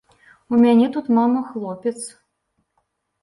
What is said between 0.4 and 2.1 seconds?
У мяне тут мама, хлопец.